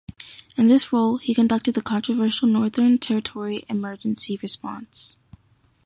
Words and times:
In 0.57 0.67
this 0.67 0.91
role, 0.91 1.17
he 1.17 1.35
conducted 1.35 1.75
the 1.75 1.81
controversial 1.83 2.47
Northern 2.47 2.97
Territory 2.97 3.65
Emergency 3.69 4.39
Response. 4.41 5.15